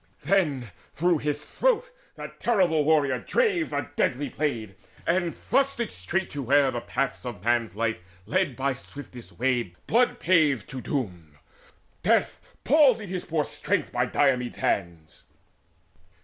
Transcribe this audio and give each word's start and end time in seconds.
Then 0.23 0.71
through 0.95 1.19
his 1.19 1.45
throat 1.45 1.91
that 2.15 2.39
terrible 2.39 2.83
warrior 2.83 3.19
drave 3.19 3.69
The 3.69 3.87
deadly 3.95 4.29
blade, 4.29 4.73
and 5.05 5.31
thrust 5.35 5.79
it 5.79 5.91
straight 5.91 6.31
to 6.31 6.41
where 6.41 6.71
The 6.71 6.81
paths 6.81 7.23
of 7.23 7.43
man's 7.43 7.75
life 7.75 7.99
lead 8.25 8.55
by 8.55 8.73
swiftest 8.73 9.33
way 9.37 9.75
Blood 9.85 10.19
paved 10.19 10.67
to 10.71 10.81
doom: 10.81 11.37
death 12.01 12.39
palsied 12.63 13.09
his 13.09 13.25
poor 13.25 13.43
strength 13.45 13.91
By 13.91 14.07
Diomedes' 14.07 14.57
hands. 14.57 15.23